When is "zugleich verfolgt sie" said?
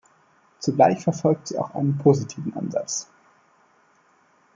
0.57-1.59